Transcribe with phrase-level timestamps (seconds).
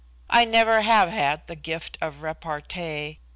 [0.31, 3.19] I never have had the gift of repartee.